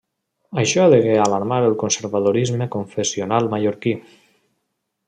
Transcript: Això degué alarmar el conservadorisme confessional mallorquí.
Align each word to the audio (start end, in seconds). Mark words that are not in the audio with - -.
Això 0.61 0.85
degué 0.93 1.13
alarmar 1.25 1.59
el 1.67 1.77
conservadorisme 1.83 2.69
confessional 2.79 3.53
mallorquí. 3.55 3.97